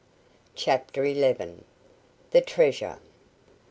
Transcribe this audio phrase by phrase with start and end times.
[0.55, 1.63] CHAPTER ELEVEN.
[2.31, 2.97] THE TREASURE.